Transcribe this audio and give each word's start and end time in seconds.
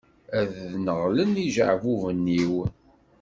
Ad 0.39 0.47
d-neɣlen 0.71 1.31
yijeɛbuben-iw. 1.43 2.53